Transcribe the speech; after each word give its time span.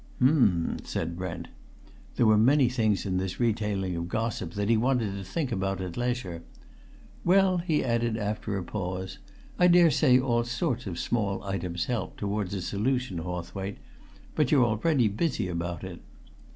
"Um!" 0.19 0.77
said 0.83 1.15
Brent. 1.15 1.47
There 2.15 2.25
were 2.25 2.35
many 2.35 2.69
things 2.69 3.05
in 3.05 3.17
this 3.17 3.39
retailing 3.39 3.95
of 3.95 4.07
gossip 4.09 4.53
that 4.55 4.67
he 4.67 4.75
wanted 4.75 5.13
to 5.15 5.23
think 5.23 5.51
about 5.51 5.79
at 5.79 5.95
leisure. 5.95 6.41
"Well," 7.23 7.59
he 7.59 7.83
added, 7.83 8.17
after 8.17 8.57
a 8.57 8.63
pause, 8.63 9.19
"I 9.59 9.67
dare 9.67 9.91
say 9.91 10.17
all 10.19 10.43
sorts 10.43 10.87
of 10.87 10.97
small 10.97 11.43
items 11.43 11.85
help 11.85 12.17
towards 12.17 12.55
a 12.55 12.63
solution, 12.63 13.19
Hawthwaite. 13.19 13.77
But 14.33 14.51
you're 14.51 14.65
already 14.65 15.07
busy 15.07 15.47
about 15.47 15.83
it." 15.83 16.01